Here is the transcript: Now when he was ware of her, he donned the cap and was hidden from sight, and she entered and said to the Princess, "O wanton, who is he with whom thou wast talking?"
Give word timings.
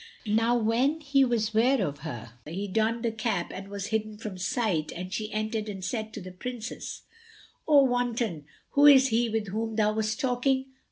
Now 0.25 0.57
when 0.57 0.99
he 0.99 1.23
was 1.23 1.53
ware 1.53 1.79
of 1.85 1.99
her, 1.99 2.31
he 2.45 2.67
donned 2.67 3.03
the 3.05 3.11
cap 3.11 3.51
and 3.53 3.67
was 3.67 3.89
hidden 3.93 4.17
from 4.17 4.35
sight, 4.35 4.91
and 4.91 5.13
she 5.13 5.31
entered 5.31 5.69
and 5.69 5.85
said 5.85 6.11
to 6.13 6.21
the 6.21 6.31
Princess, 6.31 7.03
"O 7.67 7.83
wanton, 7.83 8.45
who 8.71 8.87
is 8.87 9.09
he 9.09 9.29
with 9.29 9.49
whom 9.49 9.75
thou 9.75 9.93
wast 9.93 10.19
talking?" 10.19 10.65